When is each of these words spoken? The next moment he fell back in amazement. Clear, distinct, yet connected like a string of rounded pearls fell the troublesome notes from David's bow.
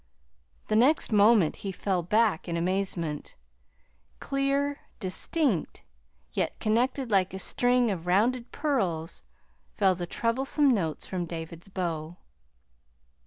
The 0.67 0.75
next 0.75 1.11
moment 1.11 1.57
he 1.57 1.71
fell 1.71 2.01
back 2.01 2.47
in 2.47 2.57
amazement. 2.57 3.35
Clear, 4.19 4.79
distinct, 4.99 5.83
yet 6.33 6.59
connected 6.59 7.11
like 7.11 7.35
a 7.35 7.37
string 7.37 7.91
of 7.91 8.07
rounded 8.07 8.51
pearls 8.51 9.21
fell 9.75 9.93
the 9.93 10.07
troublesome 10.07 10.71
notes 10.71 11.05
from 11.05 11.27
David's 11.27 11.67
bow. 11.67 12.17